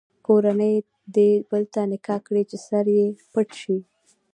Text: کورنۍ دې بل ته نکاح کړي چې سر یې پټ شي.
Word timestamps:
کورنۍ 0.25 0.75
دې 1.15 1.29
بل 1.49 1.63
ته 1.73 1.81
نکاح 1.91 2.19
کړي 2.27 2.43
چې 2.49 2.57
سر 2.67 2.85
یې 2.97 3.05
پټ 3.33 3.47
شي. 3.61 3.77